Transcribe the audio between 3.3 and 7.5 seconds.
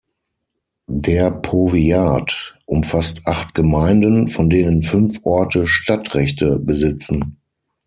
Gemeinden von denen fünf Orte Stadtrechte besitzen.